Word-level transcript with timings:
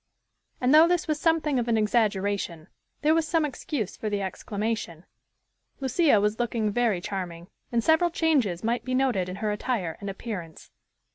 And, 0.59 0.73
though 0.73 0.87
this 0.87 1.07
was 1.07 1.19
something 1.19 1.59
of 1.59 1.67
an 1.67 1.77
exaggeration, 1.77 2.69
there 3.03 3.13
was 3.13 3.27
some 3.27 3.45
excuse 3.45 3.95
for 3.95 4.09
the 4.09 4.19
exclamation. 4.19 5.05
Lucia 5.79 6.19
was 6.19 6.39
looking 6.39 6.71
very 6.71 6.99
charming, 6.99 7.49
and 7.71 7.83
several 7.83 8.09
changes 8.09 8.63
might 8.63 8.83
be 8.83 8.95
noted 8.95 9.29
in 9.29 9.35
her 9.35 9.51
attire 9.51 9.97
and 10.01 10.09
appearance. 10.09 10.71